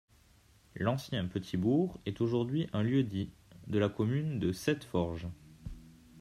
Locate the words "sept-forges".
4.51-5.27